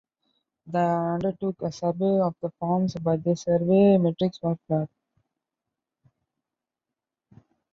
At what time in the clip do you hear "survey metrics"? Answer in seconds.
3.35-4.41